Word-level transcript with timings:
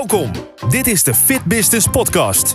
Welkom. 0.00 0.30
Dit 0.68 0.86
is 0.86 1.02
de 1.02 1.14
Fit 1.14 1.44
Business 1.44 1.86
Podcast. 1.86 2.54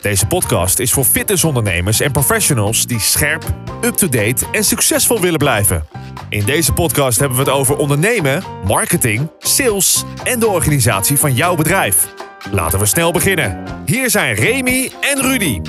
Deze 0.00 0.26
podcast 0.26 0.78
is 0.78 0.92
voor 0.92 1.04
fitnessondernemers 1.04 2.00
en 2.00 2.12
professionals 2.12 2.86
die 2.86 3.00
scherp, 3.00 3.44
up-to-date 3.84 4.46
en 4.52 4.64
succesvol 4.64 5.20
willen 5.20 5.38
blijven. 5.38 5.84
In 6.28 6.44
deze 6.44 6.72
podcast 6.72 7.18
hebben 7.18 7.38
we 7.38 7.44
het 7.44 7.52
over 7.52 7.76
ondernemen, 7.76 8.42
marketing, 8.64 9.30
sales 9.38 10.04
en 10.24 10.38
de 10.38 10.48
organisatie 10.48 11.18
van 11.18 11.34
jouw 11.34 11.54
bedrijf. 11.54 12.14
Laten 12.50 12.78
we 12.78 12.86
snel 12.86 13.12
beginnen. 13.12 13.64
Hier 13.86 14.10
zijn 14.10 14.34
Remy 14.34 14.92
en 15.00 15.22
Rudy. 15.22 15.60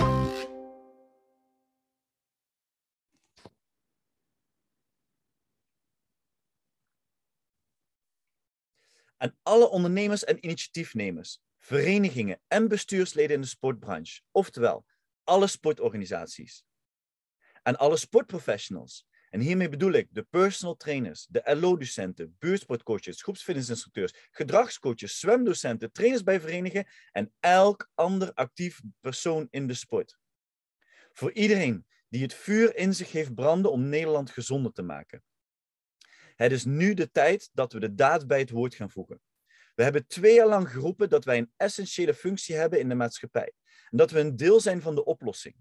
Aan 9.18 9.38
alle 9.43 9.70
ondernemers 9.70 10.23
en 10.23 10.46
initiatiefnemers, 10.46 11.39
verenigingen 11.57 12.42
en 12.47 12.68
bestuursleden 12.68 13.36
in 13.36 13.42
de 13.42 13.47
sportbranche, 13.47 14.21
oftewel 14.32 14.86
alle 15.24 15.47
sportorganisaties. 15.47 16.65
Aan 17.61 17.78
alle 17.78 17.97
sportprofessionals, 17.97 19.07
en 19.29 19.39
hiermee 19.39 19.69
bedoel 19.69 19.91
ik 19.91 20.07
de 20.11 20.24
personal 20.24 20.75
trainers, 20.75 21.28
de 21.29 21.55
LO-docenten, 21.60 22.36
buurtsportcoaches, 22.39 23.21
groepsfitnessinstructeurs, 23.21 24.28
gedragscoaches, 24.32 25.19
zwemdocenten, 25.19 25.91
trainers 25.91 26.24
bij 26.24 26.39
verenigingen 26.39 26.88
en 27.11 27.33
elk 27.39 27.89
ander 27.93 28.33
actief 28.33 28.82
persoon 29.00 29.47
in 29.50 29.68
de 29.68 29.74
sport. 29.74 30.18
Voor 31.11 31.32
iedereen 31.32 31.86
die 32.09 32.22
het 32.22 32.33
vuur 32.33 32.75
in 32.75 32.94
zich 32.94 33.11
heeft 33.11 33.33
branden 33.33 33.72
om 33.72 33.89
Nederland 33.89 34.30
gezonder 34.30 34.72
te 34.72 34.81
maken. 34.81 35.23
Het 36.36 36.52
is 36.52 36.66
nu 36.66 36.94
de 36.94 37.11
tijd 37.11 37.50
dat 37.53 37.73
we 37.73 37.80
de 37.80 37.95
daad 37.95 38.28
bij 38.28 38.39
het 38.39 38.50
woord 38.50 38.75
gaan 38.75 38.89
voegen. 38.89 39.22
We 39.75 39.83
hebben 39.83 40.08
twee 40.08 40.33
jaar 40.33 40.47
lang 40.47 40.69
geroepen 40.69 41.09
dat 41.09 41.25
wij 41.25 41.38
een 41.38 41.52
essentiële 41.58 42.14
functie 42.14 42.55
hebben 42.55 42.80
in 42.80 42.89
de 42.89 42.95
maatschappij. 42.95 43.53
En 43.89 43.97
dat 43.97 44.11
we 44.11 44.19
een 44.19 44.35
deel 44.35 44.59
zijn 44.59 44.81
van 44.81 44.95
de 44.95 45.05
oplossing. 45.05 45.55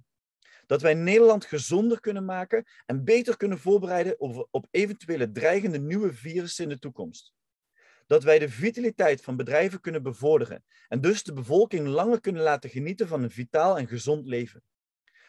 Dat 0.67 0.83
wij 0.83 0.95
Nederland 0.95 1.45
gezonder 1.45 2.01
kunnen 2.01 2.25
maken 2.25 2.65
en 2.87 3.05
beter 3.05 3.37
kunnen 3.37 3.59
voorbereiden 3.59 4.21
op 4.51 4.67
eventuele 4.71 5.33
dreigende 5.33 5.79
nieuwe 5.79 6.15
virussen 6.15 6.65
in 6.65 6.71
de 6.71 6.79
toekomst. 6.79 7.33
Dat 8.07 8.23
wij 8.23 8.39
de 8.39 8.49
vitaliteit 8.49 9.23
van 9.23 9.37
bedrijven 9.37 9.81
kunnen 9.81 10.03
bevorderen 10.03 10.65
en 10.89 11.01
dus 11.01 11.23
de 11.23 11.33
bevolking 11.33 11.87
langer 11.87 12.21
kunnen 12.21 12.43
laten 12.43 12.71
genieten 12.71 13.09
van 13.09 13.23
een 13.23 13.31
vitaal 13.31 13.79
en 13.79 13.89
gezond 13.89 14.27
leven. 14.27 14.63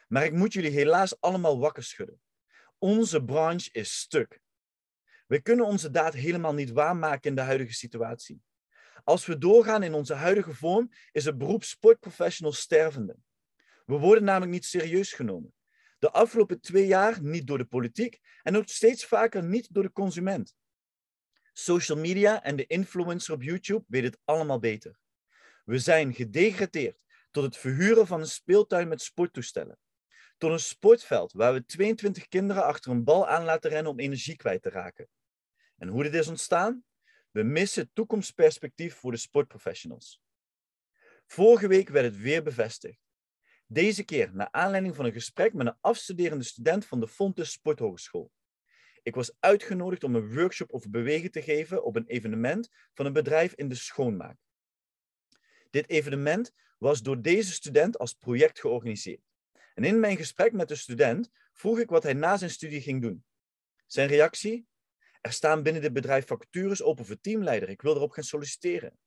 Maar 0.08 0.26
ik 0.26 0.34
moet 0.34 0.54
jullie 0.54 0.72
helaas 0.72 1.22
allemaal 1.22 1.60
wakker 1.60 1.84
schudden. 1.84 2.22
Onze 2.78 3.24
branche 3.24 3.70
is 3.72 4.00
stuk. 4.00 4.42
We 5.26 5.42
kunnen 5.42 5.66
onze 5.66 5.90
daad 5.90 6.14
helemaal 6.14 6.54
niet 6.54 6.72
waarmaken 6.72 7.30
in 7.30 7.36
de 7.36 7.42
huidige 7.42 7.74
situatie. 7.74 8.42
Als 9.04 9.26
we 9.26 9.38
doorgaan 9.38 9.84
in 9.84 9.94
onze 9.94 10.14
huidige 10.14 10.54
vorm, 10.54 10.92
is 11.12 11.26
het 11.26 11.38
beroep 11.38 11.64
sportprofessional 11.64 12.54
stervende. 12.54 13.16
We 13.86 13.98
worden 13.98 14.24
namelijk 14.24 14.52
niet 14.52 14.66
serieus 14.66 15.14
genomen. 15.14 15.54
De 16.00 16.12
afgelopen 16.12 16.62
twee 16.62 16.88
jaar 16.88 17.22
niet 17.22 17.48
door 17.48 17.58
de 17.58 17.66
politiek 17.66 18.20
en 18.42 18.58
ook 18.58 18.68
steeds 18.68 19.06
vaker 19.06 19.44
niet 19.44 19.74
door 19.74 19.84
de 19.84 19.92
consument. 19.92 20.56
Social 21.54 21.98
media 21.98 22.44
en 22.44 22.56
de 22.56 22.66
influencer 22.66 23.34
op 23.34 23.42
YouTube 23.42 23.84
weten 23.88 24.10
het 24.10 24.20
allemaal 24.24 24.60
beter. 24.60 25.00
We 25.66 25.80
zijn 25.80 26.14
gedegradeerd 26.14 26.98
tot 27.32 27.44
het 27.44 27.58
verhuren 27.58 28.08
van 28.08 28.20
een 28.20 28.28
speeltuin 28.28 28.88
met 28.88 29.02
sporttoestellen. 29.02 29.78
Tot 30.44 30.52
een 30.52 30.60
sportveld 30.60 31.34
waar 31.34 31.54
we 31.54 31.66
22 31.66 32.28
kinderen 32.28 32.66
achter 32.66 32.92
een 32.92 33.04
bal 33.04 33.28
aan 33.28 33.44
laten 33.44 33.70
rennen 33.70 33.92
om 33.92 34.00
energie 34.00 34.36
kwijt 34.36 34.62
te 34.62 34.70
raken. 34.70 35.08
En 35.78 35.88
hoe 35.88 36.04
dit 36.04 36.14
is 36.14 36.28
ontstaan? 36.28 36.84
We 37.32 37.44
missen 37.44 37.90
toekomstperspectief 37.94 38.96
voor 38.96 39.12
de 39.12 39.18
sportprofessionals. 39.18 40.22
Vorige 41.26 41.68
week 41.68 41.90
werd 41.90 42.06
het 42.06 42.18
weer 42.18 42.44
bevestigd. 42.44 43.00
Deze 43.68 44.04
keer 44.04 44.34
naar 44.34 44.48
aanleiding 44.52 44.96
van 44.96 45.06
een 45.06 45.12
gesprek 45.12 45.54
met 45.54 45.68
een 45.68 45.78
afstuderende 45.82 46.44
student 46.44 46.86
van 46.86 47.00
de 47.00 47.08
Fontes 47.08 47.52
Sporthogeschool. 47.52 48.32
Ik 49.04 49.16
was 49.16 49.36
uitgenodigd 49.40 50.04
om 50.04 50.16
een 50.16 50.34
workshop 50.34 50.72
over 50.72 50.90
bewegen 50.90 51.32
te 51.32 51.42
geven 51.42 51.84
op 51.84 51.96
een 51.96 52.08
evenement 52.08 52.70
van 52.94 53.06
een 53.06 53.14
bedrijf 53.14 53.54
in 53.54 53.70
de 53.70 53.76
schoonmaak. 53.76 54.38
Dit 55.70 55.90
evenement 55.90 56.52
was 56.78 57.02
door 57.02 57.22
deze 57.22 57.52
student 57.52 57.98
als 57.98 58.14
project 58.14 58.60
georganiseerd. 58.60 59.33
En 59.74 59.84
in 59.84 60.00
mijn 60.00 60.18
gesprek 60.18 60.52
met 60.52 60.68
de 60.68 60.76
student 60.76 61.30
vroeg 61.52 61.80
ik 61.80 61.90
wat 61.90 62.04
hij 62.04 62.14
na 62.14 62.38
zijn 62.38 62.50
studie 62.50 62.82
ging 62.82 63.02
doen. 63.02 63.26
Zijn 63.86 64.08
reactie? 64.08 64.68
Er 65.22 65.32
staan 65.32 65.64
binnen 65.64 65.82
dit 65.82 65.94
bedrijf 65.94 66.28
vacatures 66.28 66.82
open 66.82 67.06
voor 67.06 67.20
teamleider. 67.20 67.70
Ik 67.70 67.82
wil 67.82 67.96
erop 67.96 68.12
gaan 68.12 68.24
solliciteren. 68.24 68.98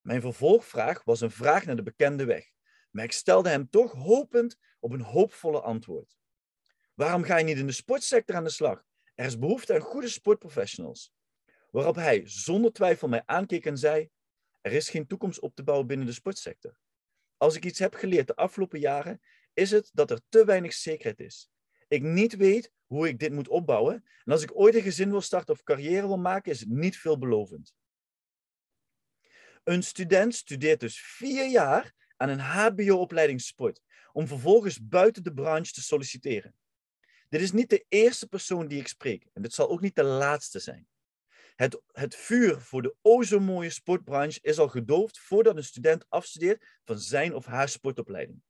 Mijn 0.00 0.20
vervolgvraag 0.20 1.04
was 1.04 1.20
een 1.20 1.30
vraag 1.30 1.64
naar 1.64 1.76
de 1.76 1.82
bekende 1.82 2.24
weg. 2.24 2.50
Maar 2.90 3.04
ik 3.04 3.12
stelde 3.12 3.48
hem 3.48 3.70
toch 3.70 3.92
hopend 3.92 4.56
op 4.80 4.92
een 4.92 5.00
hoopvolle 5.00 5.60
antwoord. 5.60 6.18
Waarom 6.94 7.22
ga 7.22 7.36
je 7.36 7.44
niet 7.44 7.58
in 7.58 7.66
de 7.66 7.72
sportsector 7.72 8.36
aan 8.36 8.44
de 8.44 8.50
slag? 8.50 8.84
Er 9.14 9.24
is 9.24 9.38
behoefte 9.38 9.74
aan 9.74 9.80
goede 9.80 10.08
sportprofessionals. 10.08 11.12
Waarop 11.70 11.94
hij 11.94 12.22
zonder 12.24 12.72
twijfel 12.72 13.08
mij 13.08 13.22
aankeek 13.26 13.66
en 13.66 13.76
zei: 13.78 14.10
Er 14.60 14.72
is 14.72 14.88
geen 14.88 15.06
toekomst 15.06 15.40
op 15.40 15.54
te 15.54 15.62
bouwen 15.62 15.86
binnen 15.86 16.06
de 16.06 16.12
sportsector. 16.12 16.78
Als 17.36 17.56
ik 17.56 17.64
iets 17.64 17.78
heb 17.78 17.94
geleerd 17.94 18.26
de 18.26 18.36
afgelopen 18.36 18.80
jaren, 18.80 19.20
is 19.52 19.70
het 19.70 19.90
dat 19.92 20.10
er 20.10 20.20
te 20.28 20.44
weinig 20.44 20.72
zekerheid 20.72 21.20
is. 21.20 21.50
Ik 21.88 22.02
niet 22.02 22.36
weet 22.36 22.72
hoe 22.86 23.08
ik 23.08 23.18
dit 23.18 23.32
moet 23.32 23.48
opbouwen. 23.48 23.94
En 24.24 24.32
als 24.32 24.42
ik 24.42 24.58
ooit 24.58 24.74
een 24.74 24.82
gezin 24.82 25.10
wil 25.10 25.20
starten 25.20 25.54
of 25.54 25.62
carrière 25.62 26.06
wil 26.06 26.18
maken, 26.18 26.52
is 26.52 26.60
het 26.60 26.68
niet 26.68 26.96
veelbelovend. 26.96 27.74
Een 29.64 29.82
student 29.82 30.34
studeert 30.34 30.80
dus 30.80 31.00
vier 31.00 31.50
jaar 31.50 31.94
aan 32.16 32.28
een 32.28 32.40
HBO-opleiding 32.40 33.40
sport, 33.40 33.82
om 34.12 34.26
vervolgens 34.26 34.86
buiten 34.88 35.22
de 35.22 35.32
branche 35.32 35.72
te 35.72 35.82
solliciteren. 35.82 36.54
Dit 37.28 37.40
is 37.40 37.52
niet 37.52 37.70
de 37.70 37.84
eerste 37.88 38.26
persoon 38.26 38.68
die 38.68 38.80
ik 38.80 38.88
spreek, 38.88 39.26
en 39.32 39.42
dit 39.42 39.52
zal 39.52 39.70
ook 39.70 39.80
niet 39.80 39.94
de 39.94 40.02
laatste 40.04 40.58
zijn. 40.58 40.88
Het, 41.56 41.80
het 41.92 42.16
vuur 42.16 42.60
voor 42.60 42.82
de 42.82 42.94
o 43.02 43.22
zo 43.22 43.40
mooie 43.40 43.70
sportbranche 43.70 44.38
is 44.42 44.58
al 44.58 44.68
gedoofd 44.68 45.18
voordat 45.18 45.56
een 45.56 45.64
student 45.64 46.04
afstudeert 46.08 46.78
van 46.84 46.98
zijn 46.98 47.34
of 47.34 47.44
haar 47.46 47.68
sportopleiding. 47.68 48.42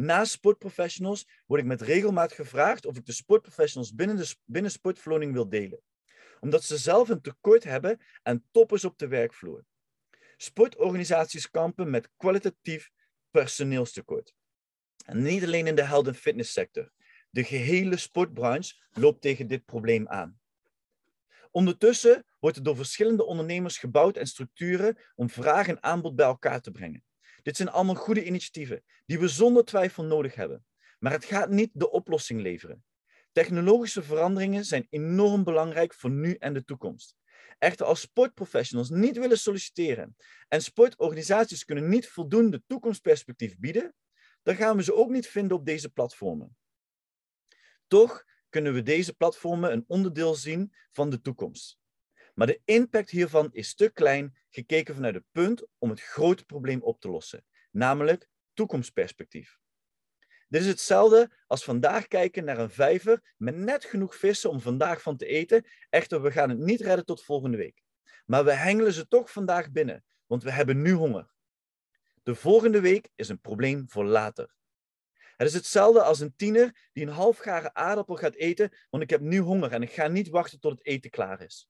Naast 0.00 0.32
sportprofessionals 0.32 1.28
word 1.46 1.60
ik 1.60 1.66
met 1.66 1.80
regelmaat 1.80 2.32
gevraagd 2.32 2.86
of 2.86 2.96
ik 2.96 3.06
de 3.06 3.12
sportprofessionals 3.12 3.94
binnen, 3.94 4.16
de, 4.16 4.34
binnen 4.44 4.70
sportverloning 4.70 5.32
wil 5.32 5.48
delen. 5.48 5.80
Omdat 6.40 6.64
ze 6.64 6.78
zelf 6.78 7.08
een 7.08 7.20
tekort 7.20 7.64
hebben 7.64 8.00
aan 8.22 8.44
toppers 8.50 8.84
op 8.84 8.98
de 8.98 9.08
werkvloer. 9.08 9.64
Sportorganisaties 10.36 11.50
kampen 11.50 11.90
met 11.90 12.10
kwalitatief 12.16 12.90
personeelstekort. 13.30 14.34
En 15.04 15.22
niet 15.22 15.44
alleen 15.44 15.66
in 15.66 15.74
de 15.74 15.84
health- 15.84 16.06
en 16.06 16.14
fitnesssector. 16.14 16.90
De 17.30 17.44
gehele 17.44 17.96
sportbranche 17.96 18.74
loopt 18.92 19.20
tegen 19.20 19.46
dit 19.46 19.64
probleem 19.64 20.08
aan. 20.08 20.40
Ondertussen 21.50 22.24
wordt 22.38 22.56
er 22.56 22.62
door 22.62 22.76
verschillende 22.76 23.24
ondernemers 23.24 23.78
gebouwd 23.78 24.16
en 24.16 24.26
structuren 24.26 24.98
om 25.14 25.30
vraag 25.30 25.68
en 25.68 25.82
aanbod 25.82 26.16
bij 26.16 26.26
elkaar 26.26 26.60
te 26.60 26.70
brengen. 26.70 27.04
Dit 27.42 27.56
zijn 27.56 27.68
allemaal 27.68 27.94
goede 27.94 28.24
initiatieven 28.24 28.82
die 29.06 29.18
we 29.18 29.28
zonder 29.28 29.64
twijfel 29.64 30.04
nodig 30.04 30.34
hebben. 30.34 30.64
Maar 30.98 31.12
het 31.12 31.24
gaat 31.24 31.50
niet 31.50 31.70
de 31.72 31.90
oplossing 31.90 32.40
leveren. 32.40 32.84
Technologische 33.32 34.02
veranderingen 34.02 34.64
zijn 34.64 34.86
enorm 34.90 35.44
belangrijk 35.44 35.94
voor 35.94 36.10
nu 36.10 36.34
en 36.34 36.54
de 36.54 36.64
toekomst. 36.64 37.16
Echter, 37.58 37.86
als 37.86 38.00
sportprofessionals 38.00 38.90
niet 38.90 39.18
willen 39.18 39.38
solliciteren 39.38 40.16
en 40.48 40.62
sportorganisaties 40.62 41.64
kunnen 41.64 41.88
niet 41.88 42.08
voldoende 42.08 42.62
toekomstperspectief 42.66 43.58
bieden, 43.58 43.94
dan 44.42 44.54
gaan 44.54 44.76
we 44.76 44.82
ze 44.82 44.94
ook 44.94 45.10
niet 45.10 45.26
vinden 45.26 45.56
op 45.56 45.66
deze 45.66 45.88
platformen. 45.88 46.56
Toch 47.86 48.24
kunnen 48.48 48.74
we 48.74 48.82
deze 48.82 49.14
platformen 49.14 49.72
een 49.72 49.84
onderdeel 49.86 50.34
zien 50.34 50.74
van 50.90 51.10
de 51.10 51.20
toekomst. 51.20 51.79
Maar 52.40 52.48
de 52.48 52.60
impact 52.64 53.10
hiervan 53.10 53.48
is 53.52 53.74
te 53.74 53.90
klein 53.90 54.36
gekeken 54.48 54.94
vanuit 54.94 55.14
het 55.14 55.24
punt 55.32 55.66
om 55.78 55.90
het 55.90 56.00
grote 56.00 56.44
probleem 56.44 56.82
op 56.82 57.00
te 57.00 57.08
lossen, 57.10 57.44
namelijk 57.70 58.28
toekomstperspectief. 58.54 59.58
Dit 60.48 60.60
is 60.60 60.66
hetzelfde 60.66 61.30
als 61.46 61.64
vandaag 61.64 62.08
kijken 62.08 62.44
naar 62.44 62.58
een 62.58 62.70
vijver 62.70 63.34
met 63.36 63.56
net 63.56 63.84
genoeg 63.84 64.16
vissen 64.16 64.50
om 64.50 64.60
vandaag 64.60 65.02
van 65.02 65.16
te 65.16 65.26
eten. 65.26 65.66
Echter, 65.90 66.22
we 66.22 66.30
gaan 66.30 66.48
het 66.48 66.58
niet 66.58 66.80
redden 66.80 67.04
tot 67.04 67.24
volgende 67.24 67.56
week. 67.56 67.82
Maar 68.26 68.44
we 68.44 68.52
hengelen 68.52 68.92
ze 68.92 69.08
toch 69.08 69.32
vandaag 69.32 69.70
binnen, 69.70 70.04
want 70.26 70.42
we 70.42 70.50
hebben 70.50 70.82
nu 70.82 70.92
honger. 70.92 71.30
De 72.22 72.34
volgende 72.34 72.80
week 72.80 73.08
is 73.14 73.28
een 73.28 73.40
probleem 73.40 73.84
voor 73.88 74.04
later. 74.04 74.54
Het 75.36 75.48
is 75.48 75.54
hetzelfde 75.54 76.02
als 76.02 76.20
een 76.20 76.36
tiener 76.36 76.88
die 76.92 77.06
een 77.06 77.12
halfgare 77.12 77.74
aardappel 77.74 78.16
gaat 78.16 78.34
eten, 78.34 78.76
want 78.90 79.02
ik 79.02 79.10
heb 79.10 79.20
nu 79.20 79.38
honger 79.38 79.72
en 79.72 79.82
ik 79.82 79.92
ga 79.92 80.06
niet 80.06 80.28
wachten 80.28 80.60
tot 80.60 80.72
het 80.72 80.86
eten 80.86 81.10
klaar 81.10 81.42
is. 81.42 81.68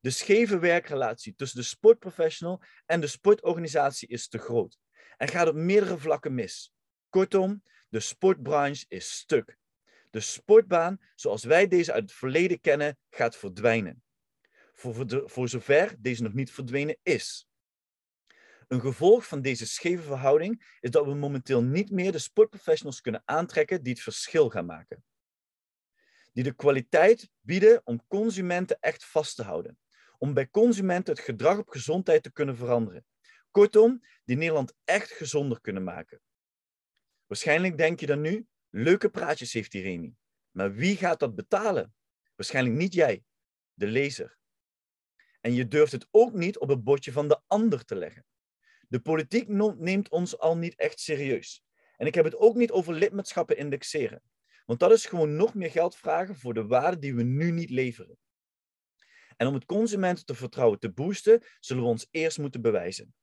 De 0.00 0.10
scheve 0.10 0.58
werkrelatie 0.58 1.34
tussen 1.34 1.60
de 1.60 1.66
sportprofessional 1.66 2.62
en 2.86 3.00
de 3.00 3.06
sportorganisatie 3.06 4.08
is 4.08 4.28
te 4.28 4.38
groot 4.38 4.78
en 5.16 5.28
gaat 5.28 5.48
op 5.48 5.54
meerdere 5.54 5.98
vlakken 5.98 6.34
mis. 6.34 6.72
Kortom, 7.08 7.62
de 7.88 8.00
sportbranche 8.00 8.84
is 8.88 9.10
stuk. 9.10 9.58
De 10.10 10.20
sportbaan, 10.20 11.00
zoals 11.14 11.44
wij 11.44 11.68
deze 11.68 11.92
uit 11.92 12.02
het 12.02 12.12
verleden 12.12 12.60
kennen, 12.60 12.98
gaat 13.10 13.36
verdwijnen. 13.36 14.02
Voor, 14.72 15.22
voor, 15.24 15.48
zover 15.48 15.94
deze 15.98 16.22
nog 16.22 16.32
niet 16.32 16.52
verdwenen 16.52 16.98
is. 17.02 17.48
Een 18.68 18.80
gevolg 18.80 19.26
van 19.26 19.42
deze 19.42 19.66
scheve 19.66 20.02
verhouding 20.02 20.76
is 20.80 20.90
dat 20.90 21.04
we 21.04 21.14
momenteel 21.14 21.62
niet 21.62 21.90
meer 21.90 22.12
de 22.12 22.18
sportprofessionals 22.18 23.00
kunnen 23.00 23.22
aantrekken 23.24 23.82
die 23.82 23.92
het 23.92 24.02
verschil 24.02 24.50
gaan 24.50 24.66
maken. 24.66 25.04
Die 26.32 26.44
de 26.44 26.54
kwaliteit 26.54 27.30
bieden 27.40 27.80
om 27.84 28.06
consumenten 28.06 28.78
echt 28.80 29.04
vast 29.04 29.36
te 29.36 29.42
houden. 29.42 29.78
Om 30.18 30.34
bij 30.34 30.48
consumenten 30.48 31.14
het 31.14 31.24
gedrag 31.24 31.58
op 31.58 31.68
gezondheid 31.68 32.22
te 32.22 32.32
kunnen 32.32 32.56
veranderen. 32.56 33.04
Kortom, 33.50 34.02
die 34.24 34.36
Nederland 34.36 34.74
echt 34.84 35.10
gezonder 35.10 35.60
kunnen 35.60 35.84
maken. 35.84 36.20
Waarschijnlijk 37.26 37.76
denk 37.76 38.00
je 38.00 38.06
dan 38.06 38.20
nu, 38.20 38.46
leuke 38.70 39.08
praatjes 39.08 39.52
heeft 39.52 39.72
die 39.72 39.82
Remy. 39.82 40.14
Maar 40.50 40.74
wie 40.74 40.96
gaat 40.96 41.20
dat 41.20 41.34
betalen? 41.34 41.94
Waarschijnlijk 42.34 42.76
niet 42.76 42.94
jij, 42.94 43.24
de 43.74 43.86
lezer. 43.86 44.38
En 45.40 45.54
je 45.54 45.68
durft 45.68 45.92
het 45.92 46.08
ook 46.10 46.32
niet 46.32 46.58
op 46.58 46.68
het 46.68 46.84
bordje 46.84 47.12
van 47.12 47.28
de 47.28 47.40
ander 47.46 47.84
te 47.84 47.96
leggen. 47.96 48.24
De 48.88 49.00
politiek 49.00 49.48
neemt 49.48 50.08
ons 50.08 50.38
al 50.38 50.56
niet 50.56 50.74
echt 50.74 51.00
serieus. 51.00 51.62
En 51.96 52.06
ik 52.06 52.14
heb 52.14 52.24
het 52.24 52.36
ook 52.36 52.54
niet 52.54 52.70
over 52.70 52.94
lidmaatschappen 52.94 53.56
indexeren. 53.56 54.22
Want 54.66 54.80
dat 54.80 54.92
is 54.92 55.06
gewoon 55.06 55.36
nog 55.36 55.54
meer 55.54 55.70
geld 55.70 55.96
vragen 55.96 56.36
voor 56.36 56.54
de 56.54 56.66
waarde 56.66 56.98
die 56.98 57.14
we 57.14 57.22
nu 57.22 57.50
niet 57.50 57.70
leveren. 57.70 58.18
En 59.38 59.46
om 59.46 59.54
het 59.54 59.64
consumentenvertrouwen 59.64 60.78
te 60.78 60.90
boosten, 60.90 61.42
zullen 61.60 61.82
we 61.82 61.88
ons 61.88 62.06
eerst 62.10 62.38
moeten 62.38 62.62
bewijzen. 62.62 63.14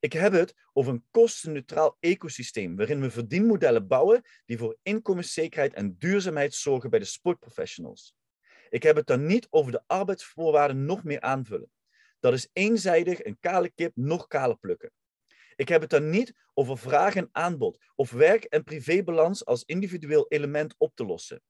Ik 0.00 0.12
heb 0.12 0.32
het 0.32 0.54
over 0.72 0.92
een 0.92 1.04
kostenneutraal 1.10 1.96
ecosysteem 2.00 2.76
waarin 2.76 3.00
we 3.00 3.10
verdienmodellen 3.10 3.86
bouwen 3.86 4.22
die 4.44 4.58
voor 4.58 4.76
inkomenszekerheid 4.82 5.74
en 5.74 5.96
duurzaamheid 5.98 6.54
zorgen 6.54 6.90
bij 6.90 6.98
de 6.98 7.04
sportprofessionals. 7.04 8.14
Ik 8.68 8.82
heb 8.82 8.96
het 8.96 9.06
dan 9.06 9.26
niet 9.26 9.46
over 9.50 9.72
de 9.72 9.82
arbeidsvoorwaarden 9.86 10.84
nog 10.84 11.04
meer 11.04 11.20
aanvullen. 11.20 11.70
Dat 12.20 12.32
is 12.32 12.48
eenzijdig 12.52 13.24
een 13.24 13.38
kale 13.40 13.70
kip 13.70 13.92
nog 13.94 14.26
kaler 14.26 14.58
plukken. 14.58 14.92
Ik 15.56 15.68
heb 15.68 15.80
het 15.80 15.90
dan 15.90 16.10
niet 16.10 16.34
over 16.54 16.78
vraag 16.78 17.14
en 17.14 17.28
aanbod 17.32 17.78
of 17.94 18.10
werk- 18.10 18.44
en 18.44 18.64
privébalans 18.64 19.44
als 19.44 19.64
individueel 19.64 20.26
element 20.28 20.74
op 20.78 20.94
te 20.94 21.04
lossen. 21.04 21.42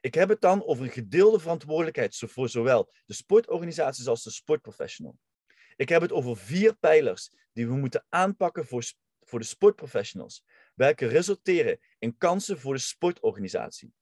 Ik 0.00 0.14
heb 0.14 0.28
het 0.28 0.40
dan 0.40 0.64
over 0.64 0.84
een 0.84 0.90
gedeelde 0.90 1.40
verantwoordelijkheid 1.40 2.22
voor 2.26 2.48
zowel 2.48 2.92
de 3.06 3.14
sportorganisaties 3.14 4.06
als 4.06 4.22
de 4.22 4.30
sportprofessional. 4.30 5.18
Ik 5.76 5.88
heb 5.88 6.02
het 6.02 6.12
over 6.12 6.36
vier 6.36 6.76
pijlers 6.76 7.30
die 7.52 7.66
we 7.66 7.74
moeten 7.74 8.04
aanpakken 8.08 8.66
voor, 8.66 8.92
voor 9.20 9.38
de 9.38 9.44
sportprofessionals, 9.44 10.44
welke 10.74 11.06
resulteren 11.06 11.78
in 11.98 12.16
kansen 12.16 12.58
voor 12.58 12.74
de 12.74 12.80
sportorganisatie. 12.80 13.92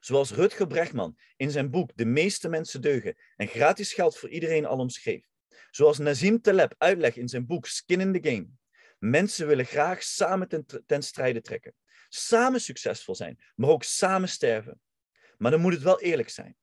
Zoals 0.00 0.30
Rutger 0.30 0.66
Brechtman 0.66 1.18
in 1.36 1.50
zijn 1.50 1.70
boek 1.70 1.90
De 1.94 2.04
meeste 2.04 2.48
mensen 2.48 2.80
deugen 2.80 3.16
en 3.36 3.48
gratis 3.48 3.92
geld 3.92 4.16
voor 4.16 4.28
iedereen 4.28 4.66
al 4.66 4.78
omschreef. 4.78 5.26
Zoals 5.70 5.98
Nazim 5.98 6.40
Taleb 6.40 6.74
uitlegt 6.78 7.16
in 7.16 7.28
zijn 7.28 7.46
boek 7.46 7.66
Skin 7.66 8.00
in 8.00 8.20
the 8.20 8.30
Game. 8.30 8.48
Mensen 8.98 9.46
willen 9.46 9.66
graag 9.66 10.02
samen 10.02 10.48
ten, 10.48 10.66
ten 10.86 11.02
strijde 11.02 11.40
trekken. 11.40 11.74
Samen 12.08 12.60
succesvol 12.60 13.14
zijn, 13.14 13.38
maar 13.54 13.70
ook 13.70 13.82
samen 13.82 14.28
sterven. 14.28 14.80
Maar 15.42 15.50
dan 15.50 15.60
moet 15.60 15.72
het 15.72 15.82
wel 15.82 16.00
eerlijk 16.00 16.28
zijn. 16.28 16.56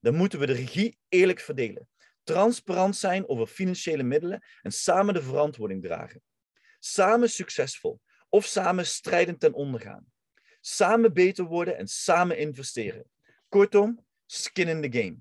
Dan 0.00 0.14
moeten 0.14 0.38
we 0.38 0.46
de 0.46 0.52
regie 0.52 0.98
eerlijk 1.08 1.40
verdelen. 1.40 1.88
Transparant 2.22 2.96
zijn 2.96 3.28
over 3.28 3.46
financiële 3.46 4.02
middelen 4.02 4.42
en 4.62 4.72
samen 4.72 5.14
de 5.14 5.22
verantwoording 5.22 5.82
dragen. 5.82 6.22
Samen 6.78 7.30
succesvol 7.30 8.00
of 8.28 8.44
samen 8.44 8.86
strijdend 8.86 9.40
ten 9.40 9.52
onder 9.52 9.80
gaan. 9.80 10.12
Samen 10.60 11.12
beter 11.12 11.44
worden 11.44 11.76
en 11.76 11.88
samen 11.88 12.38
investeren. 12.38 13.10
Kortom, 13.48 14.06
skin 14.26 14.68
in 14.68 14.90
the 14.90 14.98
game. 14.98 15.16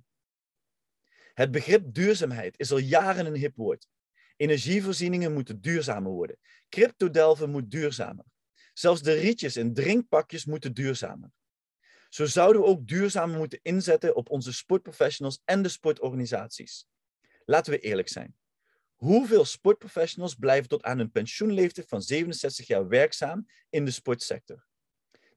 Het 1.33 1.51
begrip 1.51 1.93
duurzaamheid 1.93 2.59
is 2.59 2.71
al 2.71 2.77
jaren 2.77 3.25
een 3.25 3.35
hip 3.35 3.55
woord. 3.55 3.87
Energievoorzieningen 4.35 5.33
moeten 5.33 5.61
duurzamer 5.61 6.11
worden. 6.11 6.37
Cryptodelven 6.69 7.49
moet 7.49 7.71
duurzamer. 7.71 8.25
Zelfs 8.73 9.01
de 9.01 9.13
rietjes 9.13 9.55
en 9.55 9.73
drinkpakjes 9.73 10.45
moeten 10.45 10.73
duurzamer. 10.73 11.31
Zo 12.09 12.25
zouden 12.25 12.61
we 12.61 12.67
ook 12.67 12.87
duurzamer 12.87 13.37
moeten 13.37 13.59
inzetten 13.61 14.15
op 14.15 14.29
onze 14.29 14.53
sportprofessionals 14.53 15.41
en 15.45 15.61
de 15.61 15.69
sportorganisaties. 15.69 16.87
Laten 17.45 17.71
we 17.73 17.79
eerlijk 17.79 18.09
zijn. 18.09 18.37
Hoeveel 18.95 19.45
sportprofessionals 19.45 20.35
blijven 20.35 20.69
tot 20.69 20.83
aan 20.83 20.97
hun 20.97 21.11
pensioenleeftijd 21.11 21.87
van 21.87 22.01
67 22.01 22.67
jaar 22.67 22.87
werkzaam 22.87 23.47
in 23.69 23.85
de 23.85 23.91
sportsector? 23.91 24.67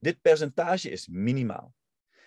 Dit 0.00 0.20
percentage 0.20 0.90
is 0.90 1.08
minimaal. 1.08 1.74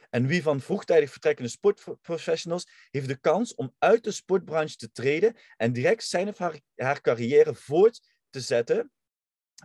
En 0.09 0.27
wie 0.27 0.42
van 0.42 0.62
vroegtijdig 0.62 1.12
vertrekkende 1.12 1.50
sportprofessionals 1.50 2.69
heeft 2.91 3.07
de 3.07 3.19
kans 3.19 3.56
om 3.56 3.75
uit 3.80 4.03
de 4.03 4.12
sportbranche 4.12 4.75
te 4.75 4.91
treden 4.91 5.36
en 5.57 5.74
direct 5.74 6.03
zijn 6.03 6.27
of 6.27 6.38
haar, 6.75 7.01
carrière 7.01 7.53
voort 7.53 8.01
te 8.30 8.39
zetten 8.39 8.91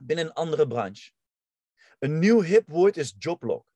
binnen 0.03 0.25
een 0.25 0.33
andere 0.33 0.67
branche? 0.67 1.11
Een 1.99 2.19
nieuw 2.19 2.43
hip 2.43 2.69
woord 2.69 2.97
is 2.97 3.15
joblock. 3.19 3.70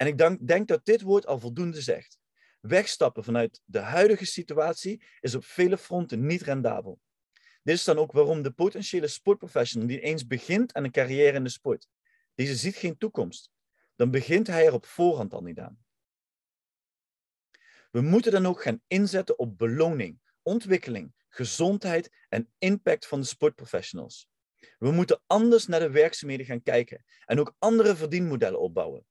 En 0.00 0.06
ik 0.06 0.18
denk, 0.18 0.46
denk 0.46 0.68
dat 0.68 0.84
dit 0.84 1.00
woord 1.00 1.26
al 1.26 1.38
voldoende 1.38 1.80
zegt. 1.80 2.18
Wegstappen 2.60 3.24
vanuit 3.24 3.60
de 3.64 3.78
huidige 3.78 4.24
situatie 4.24 5.02
is 5.20 5.34
op 5.34 5.44
vele 5.44 5.78
fronten 5.78 6.26
niet 6.26 6.42
rendabel. 6.42 7.00
Dit 7.62 7.74
is 7.74 7.84
dan 7.84 7.98
ook 7.98 8.12
waarom 8.12 8.42
de 8.42 8.50
potentiële 8.50 9.06
sportprofessional 9.06 9.88
die 9.88 10.00
eens 10.00 10.26
begint 10.26 10.72
aan 10.72 10.84
een 10.84 10.90
carrière 10.90 11.36
in 11.36 11.44
de 11.44 11.50
sport, 11.50 11.88
deze 12.34 12.56
ziet 12.56 12.76
geen 12.76 12.98
toekomst, 12.98 13.50
dan 13.96 14.10
begint 14.10 14.46
hij 14.46 14.66
er 14.66 14.72
op 14.72 14.86
voorhand 14.86 15.32
al 15.32 15.42
niet 15.42 15.58
aan. 15.58 15.84
We 17.90 18.00
moeten 18.00 18.32
dan 18.32 18.46
ook 18.46 18.62
gaan 18.62 18.82
inzetten 18.86 19.38
op 19.38 19.58
beloning, 19.58 20.20
ontwikkeling, 20.42 21.14
gezondheid 21.28 22.10
en 22.28 22.52
impact 22.58 23.06
van 23.06 23.20
de 23.20 23.26
sportprofessionals. 23.26 24.28
We 24.78 24.90
moeten 24.90 25.22
anders 25.26 25.66
naar 25.66 25.80
de 25.80 25.90
werkzaamheden 25.90 26.46
gaan 26.46 26.62
kijken 26.62 27.04
en 27.24 27.40
ook 27.40 27.54
andere 27.58 27.96
verdienmodellen 27.96 28.60
opbouwen. 28.60 29.04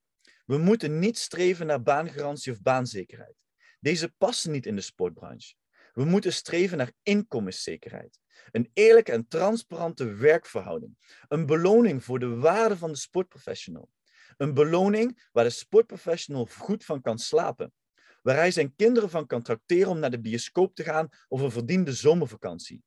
We 0.50 0.58
moeten 0.58 1.00
niet 1.00 1.18
streven 1.18 1.66
naar 1.66 1.82
baangarantie 1.82 2.52
of 2.52 2.62
baanzekerheid. 2.62 3.36
Deze 3.80 4.14
passen 4.18 4.52
niet 4.52 4.66
in 4.66 4.76
de 4.76 4.82
sportbranche. 4.82 5.54
We 5.94 6.06
moeten 6.06 6.34
streven 6.34 6.78
naar 6.78 6.92
inkomenszekerheid. 7.04 8.20
Een 8.52 8.70
eerlijke 8.74 9.12
en 9.12 9.28
transparante 9.28 10.14
werkverhouding. 10.14 10.98
Een 11.28 11.46
beloning 11.46 12.04
voor 12.04 12.20
de 12.20 12.36
waarde 12.36 12.78
van 12.78 12.92
de 12.92 12.98
sportprofessional. 12.98 13.90
Een 14.38 14.54
beloning 14.54 15.28
waar 15.32 15.44
de 15.44 15.50
sportprofessional 15.50 16.46
goed 16.46 16.86
van 16.86 17.02
kan 17.02 17.18
slapen. 17.18 17.74
Waar 18.22 18.36
hij 18.36 18.52
zijn 18.52 18.76
kinderen 18.76 19.10
van 19.10 19.26
kan 19.26 19.42
tracteren 19.42 19.90
om 19.90 20.00
naar 20.00 20.12
de 20.12 20.22
bioscoop 20.22 20.76
te 20.76 20.84
gaan 20.84 21.10
of 21.28 21.42
een 21.42 21.52
verdiende 21.52 21.94
zomervakantie. 21.94 22.84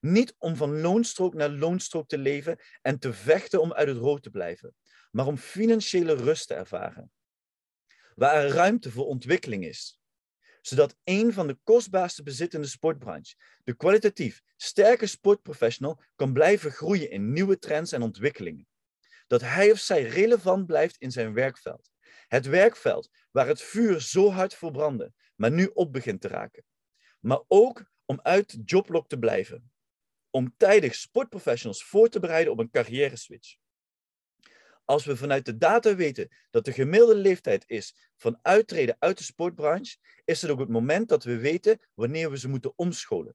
Niet 0.00 0.34
om 0.38 0.56
van 0.56 0.80
loonstrook 0.80 1.34
naar 1.34 1.50
loonstrook 1.50 2.08
te 2.08 2.18
leven 2.18 2.58
en 2.82 2.98
te 2.98 3.12
vechten 3.12 3.60
om 3.60 3.72
uit 3.72 3.88
het 3.88 3.96
rood 3.96 4.22
te 4.22 4.30
blijven, 4.30 4.74
maar 5.12 5.26
om 5.26 5.36
financiële 5.36 6.14
rust 6.14 6.46
te 6.46 6.54
ervaren. 6.54 7.12
Waar 8.14 8.44
er 8.44 8.50
ruimte 8.50 8.90
voor 8.90 9.06
ontwikkeling 9.06 9.64
is, 9.64 10.00
zodat 10.60 10.96
een 11.04 11.32
van 11.32 11.46
de 11.46 11.58
kostbaarste 11.62 12.22
bezittende 12.22 12.66
sportbranche, 12.66 13.34
de 13.64 13.74
kwalitatief 13.74 14.42
sterke 14.56 15.06
sportprofessional, 15.06 16.02
kan 16.16 16.32
blijven 16.32 16.70
groeien 16.70 17.10
in 17.10 17.32
nieuwe 17.32 17.58
trends 17.58 17.92
en 17.92 18.02
ontwikkelingen. 18.02 18.66
Dat 19.26 19.40
hij 19.40 19.70
of 19.70 19.78
zij 19.78 20.02
relevant 20.02 20.66
blijft 20.66 20.96
in 20.96 21.10
zijn 21.10 21.32
werkveld. 21.32 21.90
Het 22.28 22.46
werkveld 22.46 23.10
waar 23.30 23.46
het 23.46 23.62
vuur 23.62 24.00
zo 24.00 24.30
hard 24.30 24.54
voor 24.54 24.70
brandde, 24.70 25.12
maar 25.34 25.50
nu 25.50 25.70
op 25.74 25.92
begint 25.92 26.20
te 26.20 26.28
raken. 26.28 26.64
Maar 27.20 27.42
ook 27.48 27.90
om 28.04 28.20
uit 28.22 28.58
joblok 28.64 29.08
te 29.08 29.18
blijven. 29.18 29.72
Om 30.30 30.54
tijdig 30.56 30.94
sportprofessionals 30.94 31.84
voor 31.84 32.08
te 32.08 32.20
bereiden 32.20 32.52
op 32.52 32.58
een 32.58 32.70
carrière 32.70 33.16
switch. 33.16 33.56
Als 34.84 35.04
we 35.04 35.16
vanuit 35.16 35.44
de 35.44 35.56
data 35.56 35.94
weten 35.94 36.28
dat 36.50 36.64
de 36.64 36.72
gemiddelde 36.72 37.14
leeftijd 37.14 37.64
is 37.66 38.10
van 38.16 38.38
uittreden 38.42 38.96
uit 38.98 39.18
de 39.18 39.24
sportbranche, 39.24 39.96
is 40.24 40.42
het 40.42 40.50
ook 40.50 40.58
het 40.58 40.68
moment 40.68 41.08
dat 41.08 41.24
we 41.24 41.36
weten 41.36 41.80
wanneer 41.94 42.30
we 42.30 42.38
ze 42.38 42.48
moeten 42.48 42.72
omscholen. 42.76 43.34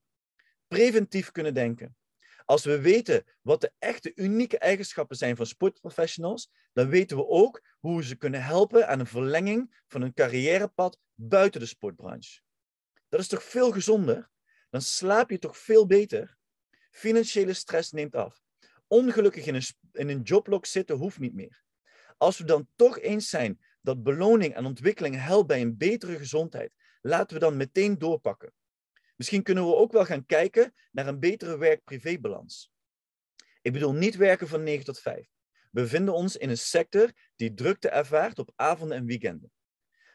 Preventief 0.68 1.30
kunnen 1.30 1.54
denken. 1.54 1.96
Als 2.44 2.64
we 2.64 2.80
weten 2.80 3.24
wat 3.42 3.60
de 3.60 3.72
echte 3.78 4.12
unieke 4.14 4.58
eigenschappen 4.58 5.16
zijn 5.16 5.36
van 5.36 5.46
sportprofessionals, 5.46 6.50
dan 6.72 6.88
weten 6.88 7.16
we 7.16 7.26
ook 7.26 7.62
hoe 7.78 7.96
we 7.96 8.04
ze 8.04 8.16
kunnen 8.16 8.42
helpen 8.42 8.88
aan 8.88 9.00
een 9.00 9.06
verlenging 9.06 9.82
van 9.86 10.02
een 10.02 10.14
carrièrepad 10.14 10.98
buiten 11.14 11.60
de 11.60 11.66
sportbranche. 11.66 12.40
Dat 13.08 13.20
is 13.20 13.28
toch 13.28 13.42
veel 13.42 13.72
gezonder? 13.72 14.30
Dan 14.70 14.82
slaap 14.82 15.30
je 15.30 15.38
toch 15.38 15.58
veel 15.58 15.86
beter? 15.86 16.36
Financiële 16.90 17.52
stress 17.52 17.92
neemt 17.92 18.14
af. 18.14 18.42
Ongelukkig 18.88 19.46
in 19.46 19.54
een, 19.54 19.62
in 19.92 20.08
een 20.08 20.66
zitten 20.66 20.96
hoeft 20.96 21.18
niet 21.18 21.34
meer. 21.34 21.62
Als 22.16 22.38
we 22.38 22.44
dan 22.44 22.68
toch 22.76 22.98
eens 22.98 23.28
zijn 23.28 23.60
dat 23.82 24.02
beloning 24.02 24.54
en 24.54 24.64
ontwikkeling 24.64 25.16
helpt 25.16 25.46
bij 25.46 25.60
een 25.60 25.76
betere 25.76 26.16
gezondheid, 26.16 26.74
laten 27.00 27.34
we 27.34 27.40
dan 27.40 27.56
meteen 27.56 27.98
doorpakken. 27.98 28.52
Misschien 29.16 29.42
kunnen 29.42 29.66
we 29.66 29.74
ook 29.74 29.92
wel 29.92 30.04
gaan 30.04 30.26
kijken 30.26 30.74
naar 30.90 31.06
een 31.06 31.20
betere 31.20 31.58
werk-privébalans. 31.58 32.72
Ik 33.62 33.72
bedoel 33.72 33.92
niet 33.92 34.16
werken 34.16 34.48
van 34.48 34.62
9 34.62 34.84
tot 34.84 35.00
5. 35.00 35.28
We 35.70 35.80
bevinden 35.80 36.14
ons 36.14 36.36
in 36.36 36.50
een 36.50 36.58
sector 36.58 37.12
die 37.36 37.54
drukte 37.54 37.88
ervaart 37.88 38.38
op 38.38 38.52
avonden 38.56 38.96
en 38.96 39.06
weekenden. 39.06 39.52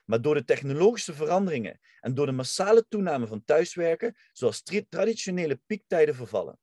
Maar 0.06 0.22
door 0.22 0.36
de 0.36 0.44
technologische 0.44 1.14
veranderingen 1.14 1.80
en 2.00 2.14
door 2.14 2.26
de 2.26 2.32
massale 2.32 2.86
toename 2.88 3.28
van 3.28 3.46
thuiswerken, 3.46 4.16
zoals 4.32 4.64
traditionele 4.90 5.62
piektijden 5.66 6.16
vervallen. 6.16 6.60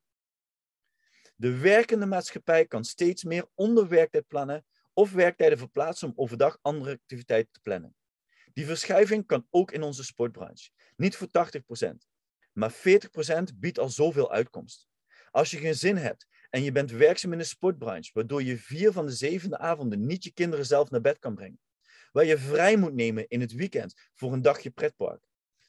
De 1.41 1.59
werkende 1.59 2.07
maatschappij 2.07 2.67
kan 2.67 2.85
steeds 2.85 3.25
meer 3.25 3.47
onder 3.55 3.89
werktijd 3.89 4.27
plannen 4.27 4.65
of 4.93 5.13
werktijden 5.13 5.59
verplaatsen 5.59 6.09
om 6.09 6.13
overdag 6.17 6.59
andere 6.63 6.93
activiteiten 6.93 7.53
te 7.53 7.61
plannen. 7.61 7.95
Die 8.53 8.67
verschuiving 8.67 9.27
kan 9.27 9.47
ook 9.51 9.73
in 9.73 9.83
onze 9.83 10.05
sportbranche. 10.05 10.71
Niet 10.97 11.17
voor 11.17 11.29
80%, 11.29 11.95
maar 12.53 12.73
40% 12.73 13.55
biedt 13.55 13.79
al 13.79 13.89
zoveel 13.89 14.33
uitkomst. 14.33 14.89
Als 15.31 15.51
je 15.51 15.57
geen 15.57 15.75
zin 15.75 15.97
hebt 15.97 16.27
en 16.51 16.63
je 16.63 16.73
bent 16.73 16.91
werkzaam 16.91 17.33
in 17.33 17.39
de 17.39 17.45
sportbranche, 17.45 18.11
waardoor 18.15 18.43
je 18.43 18.59
vier 18.59 18.93
van 18.93 19.07
de 19.07 19.13
zevende 19.13 19.59
avonden 19.59 20.07
niet 20.07 20.25
je 20.25 20.33
kinderen 20.33 20.67
zelf 20.67 20.91
naar 20.91 21.01
bed 21.01 21.19
kan 21.19 21.35
brengen, 21.35 21.61
waar 22.13 22.25
je 22.25 22.39
vrij 22.39 22.77
moet 22.77 22.95
nemen 22.95 23.29
in 23.29 23.41
het 23.41 23.53
weekend 23.53 24.11
voor 24.15 24.33
een 24.33 24.43
dagje 24.43 24.71
pretpark, 24.71 25.23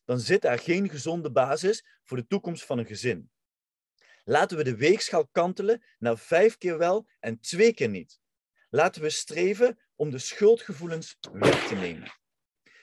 dan 0.06 0.20
zit 0.20 0.42
daar 0.42 0.60
geen 0.60 0.90
gezonde 0.90 1.32
basis 1.32 1.86
voor 2.04 2.18
de 2.18 2.28
toekomst 2.28 2.66
van 2.66 2.78
een 2.78 2.86
gezin. 2.86 3.31
Laten 4.24 4.58
we 4.58 4.64
de 4.64 4.76
weegschaal 4.76 5.28
kantelen 5.28 5.84
naar 6.00 6.18
vijf 6.18 6.58
keer 6.58 6.78
wel 6.78 7.08
en 7.20 7.40
twee 7.40 7.74
keer 7.74 7.90
niet. 7.90 8.20
Laten 8.70 9.02
we 9.02 9.10
streven 9.10 9.80
om 9.96 10.10
de 10.10 10.18
schuldgevoelens 10.18 11.18
weg 11.32 11.68
te 11.68 11.76
nemen. 11.76 12.12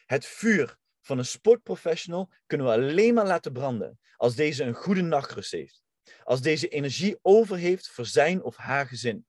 Het 0.07 0.27
vuur 0.27 0.79
van 1.01 1.19
een 1.19 1.25
sportprofessional 1.25 2.31
kunnen 2.47 2.67
we 2.67 2.73
alleen 2.73 3.15
maar 3.15 3.27
laten 3.27 3.53
branden 3.53 4.01
als 4.17 4.35
deze 4.35 4.65
een 4.65 4.75
goede 4.75 5.03
nachtrust 5.03 5.53
heeft. 5.53 5.83
Als 6.23 6.41
deze 6.41 6.69
energie 6.69 7.19
over 7.23 7.57
heeft 7.57 7.89
voor 7.89 8.07
zijn 8.07 8.43
of 8.43 8.57
haar 8.57 8.87
gezin. 8.87 9.27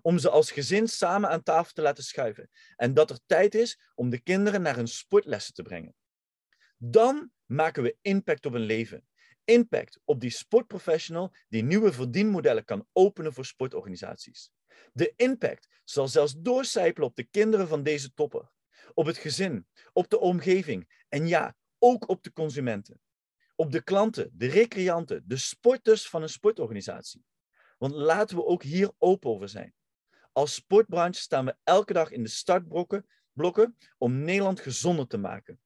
Om 0.00 0.18
ze 0.18 0.30
als 0.30 0.50
gezin 0.50 0.88
samen 0.88 1.30
aan 1.30 1.42
tafel 1.42 1.72
te 1.72 1.82
laten 1.82 2.04
schuiven. 2.04 2.50
En 2.76 2.94
dat 2.94 3.10
er 3.10 3.18
tijd 3.26 3.54
is 3.54 3.80
om 3.94 4.10
de 4.10 4.20
kinderen 4.20 4.62
naar 4.62 4.76
hun 4.76 4.88
sportlessen 4.88 5.54
te 5.54 5.62
brengen. 5.62 5.94
Dan 6.76 7.30
maken 7.46 7.82
we 7.82 7.96
impact 8.00 8.46
op 8.46 8.52
hun 8.52 8.62
leven. 8.62 9.08
Impact 9.48 10.00
op 10.04 10.20
die 10.20 10.30
sportprofessional 10.30 11.34
die 11.48 11.62
nieuwe 11.62 11.92
verdienmodellen 11.92 12.64
kan 12.64 12.86
openen 12.92 13.32
voor 13.32 13.44
sportorganisaties. 13.44 14.50
De 14.92 15.12
impact 15.16 15.68
zal 15.84 16.08
zelfs 16.08 16.34
doorcijpelen 16.38 17.08
op 17.08 17.16
de 17.16 17.24
kinderen 17.24 17.68
van 17.68 17.82
deze 17.82 18.14
topper, 18.14 18.50
op 18.94 19.06
het 19.06 19.16
gezin, 19.16 19.66
op 19.92 20.08
de 20.08 20.18
omgeving 20.20 21.04
en 21.08 21.28
ja, 21.28 21.56
ook 21.78 22.08
op 22.08 22.22
de 22.22 22.32
consumenten. 22.32 23.00
Op 23.54 23.72
de 23.72 23.82
klanten, 23.82 24.30
de 24.32 24.46
recreanten, 24.46 25.22
de 25.26 25.36
sporters 25.36 26.08
van 26.08 26.22
een 26.22 26.28
sportorganisatie. 26.28 27.24
Want 27.78 27.92
laten 27.92 28.36
we 28.36 28.44
ook 28.44 28.62
hier 28.62 28.90
open 28.98 29.30
over 29.30 29.48
zijn. 29.48 29.74
Als 30.32 30.54
sportbranche 30.54 31.20
staan 31.20 31.44
we 31.44 31.56
elke 31.64 31.92
dag 31.92 32.10
in 32.10 32.22
de 32.22 32.28
startblokken 32.28 33.06
om 33.98 34.18
Nederland 34.18 34.60
gezonder 34.60 35.06
te 35.06 35.18
maken. 35.18 35.60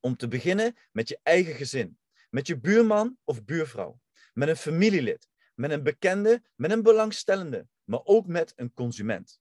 Om 0.00 0.16
te 0.16 0.28
beginnen 0.28 0.76
met 0.92 1.08
je 1.08 1.18
eigen 1.22 1.54
gezin, 1.54 1.98
met 2.34 2.46
je 2.46 2.60
buurman 2.60 3.18
of 3.24 3.44
buurvrouw, 3.44 4.00
met 4.32 4.48
een 4.48 4.56
familielid, 4.56 5.28
met 5.54 5.70
een 5.70 5.82
bekende, 5.82 6.42
met 6.54 6.70
een 6.70 6.82
belangstellende, 6.82 7.66
maar 7.84 8.00
ook 8.04 8.26
met 8.26 8.52
een 8.56 8.72
consument. 8.72 9.40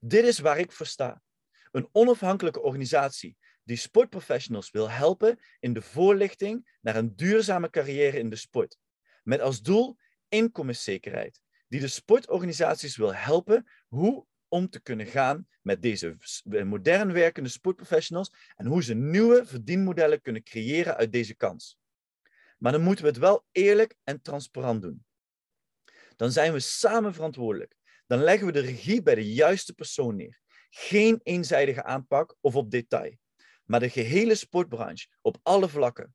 Dit 0.00 0.24
is 0.24 0.38
waar 0.38 0.58
ik 0.58 0.72
voor 0.72 0.86
sta. 0.86 1.22
Een 1.70 1.88
onafhankelijke 1.92 2.60
organisatie 2.60 3.36
die 3.62 3.76
sportprofessionals 3.76 4.70
wil 4.70 4.90
helpen 4.90 5.38
in 5.60 5.72
de 5.72 5.82
voorlichting 5.82 6.78
naar 6.80 6.96
een 6.96 7.16
duurzame 7.16 7.70
carrière 7.70 8.18
in 8.18 8.30
de 8.30 8.36
sport. 8.36 8.78
Met 9.22 9.40
als 9.40 9.62
doel 9.62 9.96
inkomenszekerheid, 10.28 11.40
die 11.68 11.80
de 11.80 11.88
sportorganisaties 11.88 12.96
wil 12.96 13.14
helpen 13.14 13.70
hoe 13.88 14.26
om 14.48 14.68
te 14.70 14.80
kunnen 14.80 15.06
gaan 15.06 15.48
met 15.62 15.82
deze 15.82 16.16
modern 16.64 17.12
werkende 17.12 17.48
sportprofessionals 17.48 18.32
en 18.56 18.66
hoe 18.66 18.82
ze 18.82 18.94
nieuwe 18.94 19.46
verdienmodellen 19.46 20.20
kunnen 20.20 20.42
creëren 20.42 20.96
uit 20.96 21.12
deze 21.12 21.34
kans. 21.34 21.78
Maar 22.58 22.72
dan 22.72 22.82
moeten 22.82 23.04
we 23.04 23.10
het 23.10 23.20
wel 23.20 23.44
eerlijk 23.52 23.94
en 24.04 24.22
transparant 24.22 24.82
doen. 24.82 25.04
Dan 26.16 26.32
zijn 26.32 26.52
we 26.52 26.60
samen 26.60 27.14
verantwoordelijk. 27.14 27.76
Dan 28.06 28.18
leggen 28.18 28.46
we 28.46 28.52
de 28.52 28.60
regie 28.60 29.02
bij 29.02 29.14
de 29.14 29.32
juiste 29.32 29.74
persoon 29.74 30.16
neer. 30.16 30.40
Geen 30.70 31.20
eenzijdige 31.22 31.82
aanpak 31.82 32.36
of 32.40 32.56
op 32.56 32.70
detail, 32.70 33.16
maar 33.64 33.80
de 33.80 33.90
gehele 33.90 34.34
sportbranche 34.34 35.06
op 35.20 35.38
alle 35.42 35.68
vlakken. 35.68 36.14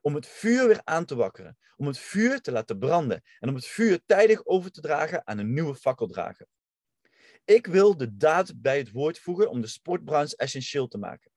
Om 0.00 0.14
het 0.14 0.26
vuur 0.26 0.66
weer 0.66 0.80
aan 0.84 1.04
te 1.04 1.14
wakkeren, 1.14 1.58
om 1.76 1.86
het 1.86 1.98
vuur 1.98 2.40
te 2.40 2.52
laten 2.52 2.78
branden 2.78 3.22
en 3.38 3.48
om 3.48 3.54
het 3.54 3.66
vuur 3.66 4.00
tijdig 4.06 4.46
over 4.46 4.70
te 4.70 4.80
dragen 4.80 5.26
aan 5.26 5.38
een 5.38 5.52
nieuwe 5.52 5.74
fakkeldrager. 5.74 6.46
Ik 7.44 7.66
wil 7.66 7.96
de 7.96 8.16
daad 8.16 8.60
bij 8.60 8.78
het 8.78 8.90
woord 8.90 9.18
voegen 9.18 9.50
om 9.50 9.60
de 9.60 9.66
sportbranche 9.66 10.36
essentieel 10.36 10.88
te 10.88 10.98
maken. 10.98 11.30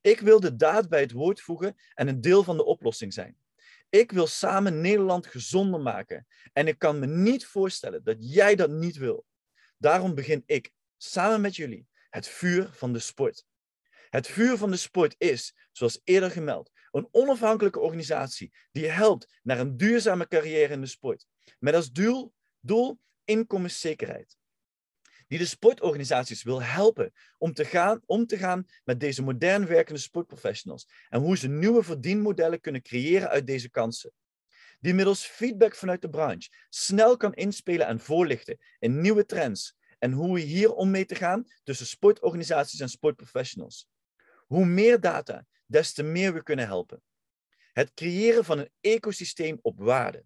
Ik 0.00 0.20
wil 0.20 0.40
de 0.40 0.56
daad 0.56 0.88
bij 0.88 1.00
het 1.00 1.12
woord 1.12 1.40
voegen 1.40 1.76
en 1.94 2.08
een 2.08 2.20
deel 2.20 2.42
van 2.42 2.56
de 2.56 2.64
oplossing 2.64 3.12
zijn. 3.12 3.36
Ik 3.88 4.12
wil 4.12 4.26
samen 4.26 4.80
Nederland 4.80 5.26
gezonder 5.26 5.80
maken. 5.80 6.26
En 6.52 6.66
ik 6.66 6.78
kan 6.78 6.98
me 6.98 7.06
niet 7.06 7.46
voorstellen 7.46 8.04
dat 8.04 8.16
jij 8.18 8.54
dat 8.54 8.70
niet 8.70 8.96
wil. 8.96 9.26
Daarom 9.78 10.14
begin 10.14 10.42
ik, 10.46 10.70
samen 10.96 11.40
met 11.40 11.56
jullie, 11.56 11.86
het 12.10 12.28
vuur 12.28 12.68
van 12.72 12.92
de 12.92 12.98
sport. 12.98 13.44
Het 14.10 14.26
vuur 14.26 14.56
van 14.56 14.70
de 14.70 14.76
sport 14.76 15.14
is, 15.18 15.54
zoals 15.72 16.00
eerder 16.04 16.30
gemeld, 16.30 16.70
een 16.90 17.08
onafhankelijke 17.10 17.80
organisatie 17.80 18.52
die 18.72 18.86
helpt 18.86 19.38
naar 19.42 19.58
een 19.58 19.76
duurzame 19.76 20.28
carrière 20.28 20.72
in 20.72 20.80
de 20.80 20.86
sport. 20.86 21.26
Met 21.58 21.74
als 21.74 21.92
doel, 21.92 22.32
doel 22.60 22.98
inkomenszekerheid 23.24 24.36
die 25.26 25.38
de 25.38 25.46
sportorganisaties 25.46 26.42
wil 26.42 26.62
helpen 26.62 27.12
om 27.38 27.52
te, 27.52 27.64
gaan, 27.64 28.00
om 28.06 28.26
te 28.26 28.36
gaan 28.36 28.66
met 28.84 29.00
deze 29.00 29.22
modern 29.22 29.66
werkende 29.66 30.00
sportprofessionals 30.00 30.88
en 31.08 31.20
hoe 31.20 31.36
ze 31.36 31.48
nieuwe 31.48 31.82
verdienmodellen 31.82 32.60
kunnen 32.60 32.82
creëren 32.82 33.28
uit 33.28 33.46
deze 33.46 33.70
kansen. 33.70 34.12
Die 34.80 34.94
middels 34.94 35.24
feedback 35.24 35.74
vanuit 35.74 36.02
de 36.02 36.08
branche 36.08 36.50
snel 36.68 37.16
kan 37.16 37.34
inspelen 37.34 37.86
en 37.86 38.00
voorlichten 38.00 38.58
in 38.78 39.00
nieuwe 39.00 39.26
trends 39.26 39.76
en 39.98 40.12
hoe 40.12 40.34
we 40.34 40.40
hier 40.40 40.74
om 40.74 40.90
mee 40.90 41.06
te 41.06 41.14
gaan 41.14 41.44
tussen 41.64 41.86
sportorganisaties 41.86 42.80
en 42.80 42.88
sportprofessionals. 42.88 43.88
Hoe 44.46 44.64
meer 44.64 45.00
data, 45.00 45.46
des 45.66 45.92
te 45.92 46.02
meer 46.02 46.34
we 46.34 46.42
kunnen 46.42 46.66
helpen. 46.66 47.02
Het 47.72 47.94
creëren 47.94 48.44
van 48.44 48.58
een 48.58 48.70
ecosysteem 48.80 49.58
op 49.62 49.78
waarde. 49.78 50.24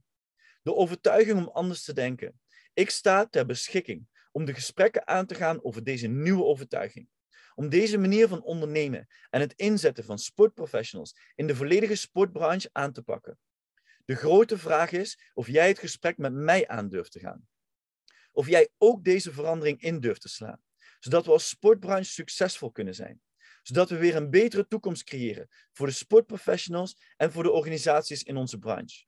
De 0.63 0.75
overtuiging 0.75 1.39
om 1.39 1.49
anders 1.49 1.85
te 1.85 1.93
denken. 1.93 2.41
Ik 2.75 2.91
sta 2.91 3.27
ter 3.27 3.47
beschikking 3.47 4.07
om 4.31 4.45
de 4.45 4.55
gesprekken 4.55 5.07
aan 5.07 5.27
te 5.27 5.35
gaan 5.35 5.65
over 5.65 5.85
deze 5.85 6.07
nieuwe 6.07 6.45
overtuiging. 6.45 7.09
Om 7.55 7.69
deze 7.69 7.99
manier 7.99 8.29
van 8.29 8.43
ondernemen 8.43 9.09
en 9.31 9.41
het 9.41 9.53
inzetten 9.53 10.05
van 10.05 10.19
sportprofessionals 10.19 11.17
in 11.35 11.47
de 11.47 11.57
volledige 11.57 11.95
sportbranche 11.95 12.69
aan 12.73 12.93
te 12.93 13.03
pakken. 13.03 13.39
De 14.05 14.15
grote 14.15 14.59
vraag 14.59 14.93
is 14.93 15.31
of 15.35 15.47
jij 15.47 15.69
het 15.69 15.79
gesprek 15.79 16.19
met 16.19 16.33
mij 16.33 16.69
aan 16.69 16.89
durft 16.89 17.13
te 17.13 17.19
gaan. 17.19 17.49
Of 18.33 18.49
jij 18.49 18.69
ook 18.79 19.05
deze 19.05 19.33
verandering 19.33 19.81
in 19.81 20.01
durft 20.01 20.21
te 20.21 20.29
slaan, 20.29 20.63
zodat 20.99 21.25
we 21.25 21.31
als 21.31 21.49
sportbranche 21.49 22.11
succesvol 22.11 22.71
kunnen 22.71 22.95
zijn. 22.95 23.21
Zodat 23.63 23.91
we 23.91 23.97
weer 23.97 24.17
een 24.17 24.31
betere 24.31 24.67
toekomst 24.67 25.05
creëren 25.05 25.49
voor 25.73 25.87
de 25.87 25.93
sportprofessionals 25.93 26.97
en 27.17 27.33
voor 27.33 27.43
de 27.43 27.51
organisaties 27.51 28.23
in 28.23 28.37
onze 28.37 28.59
branche. 28.59 29.05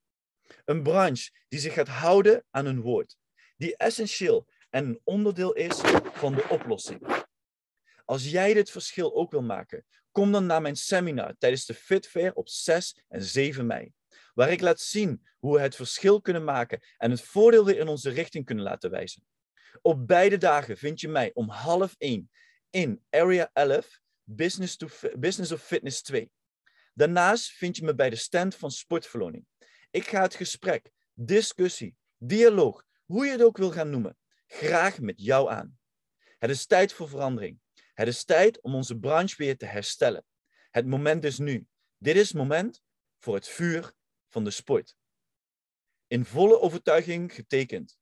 Een 0.65 0.83
branche 0.83 1.31
die 1.49 1.61
zich 1.61 1.73
gaat 1.73 1.89
houden 1.89 2.45
aan 2.51 2.65
hun 2.65 2.81
woord, 2.81 3.17
die 3.57 3.77
essentieel 3.77 4.49
en 4.73 4.85
een 4.85 5.01
onderdeel 5.05 5.53
is 5.53 5.81
van 6.13 6.35
de 6.35 6.47
oplossing. 6.49 7.25
Als 8.05 8.31
jij 8.31 8.55
dit 8.55 8.71
verschil 8.71 9.15
ook 9.15 9.31
wil 9.31 9.43
maken, 9.43 9.85
kom 10.11 10.33
dan 10.33 10.47
naar 10.47 10.63
mijn 10.63 10.77
seminar 10.77 11.35
tijdens 11.39 11.67
de 11.67 11.75
Fit 11.75 12.09
Fair 12.09 12.33
op 12.33 12.49
6 12.49 13.05
en 13.09 13.23
7 13.23 13.67
mei, 13.67 13.93
waar 14.35 14.51
ik 14.51 14.61
laat 14.61 14.81
zien 14.81 15.27
hoe 15.39 15.55
we 15.55 15.61
het 15.61 15.77
verschil 15.77 16.21
kunnen 16.21 16.45
maken 16.45 16.81
en 16.97 17.11
het 17.11 17.23
voordeel 17.23 17.65
weer 17.65 17.79
in 17.79 17.89
onze 17.89 18.11
richting 18.11 18.45
kunnen 18.45 18.65
laten 18.65 18.91
wijzen. 18.91 19.27
Op 19.83 20.07
beide 20.07 20.39
dagen 20.39 20.77
vind 20.77 21.01
je 21.01 21.09
mij 21.09 21.31
om 21.35 21.49
half 21.49 21.95
1 21.99 22.31
in 22.71 23.03
Area 23.11 23.51
11, 23.53 24.01
Business, 24.23 24.77
to, 24.77 24.89
Business 25.19 25.53
of 25.53 25.63
Fitness 25.63 26.03
2. 26.03 26.31
Daarnaast 26.95 27.51
vind 27.51 27.77
je 27.77 27.85
me 27.85 27.95
bij 27.95 28.11
de 28.11 28.17
stand 28.17 28.55
van 28.55 28.71
Sportverloning. 28.71 29.47
Ik 29.91 30.07
ga 30.07 30.23
het 30.23 30.35
gesprek, 30.35 30.91
discussie, 31.15 31.97
dialoog, 32.19 32.85
hoe 33.05 33.25
je 33.25 33.31
het 33.31 33.43
ook 33.43 33.57
wil 33.57 33.71
gaan 33.71 33.91
noemen, 33.91 34.17
graag 34.53 35.01
met 35.01 35.21
jou 35.21 35.51
aan. 35.51 35.79
Het 36.39 36.51
is 36.51 36.67
tijd 36.67 36.93
voor 36.93 37.09
verandering. 37.09 37.61
Het 37.95 38.09
is 38.09 38.25
tijd 38.25 38.61
om 38.61 38.75
onze 38.75 38.99
branche 38.99 39.37
weer 39.37 39.57
te 39.57 39.67
herstellen. 39.67 40.25
Het 40.71 40.87
moment 40.87 41.25
is 41.25 41.39
nu. 41.39 41.67
Dit 41.99 42.17
is 42.17 42.29
het 42.29 42.37
moment 42.37 42.83
voor 43.19 43.35
het 43.35 43.49
vuur 43.49 43.93
van 44.29 44.45
de 44.45 44.51
sport. 44.51 44.97
In 46.07 46.25
volle 46.25 46.61
overtuiging 46.61 47.35
getekend. 47.35 47.99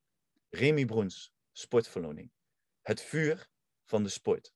Remy 0.48 0.84
Broens, 0.84 1.32
Sportverloning. 1.52 2.30
Het 2.82 3.00
vuur 3.00 3.48
van 3.84 4.02
de 4.02 4.08
sport. 4.08 4.52